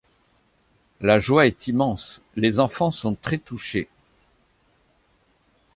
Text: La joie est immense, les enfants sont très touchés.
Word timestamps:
La 0.99 1.19
joie 1.19 1.45
est 1.45 1.67
immense, 1.67 2.23
les 2.35 2.59
enfants 2.59 2.89
sont 2.89 3.13
très 3.13 3.37
touchés. 3.37 3.87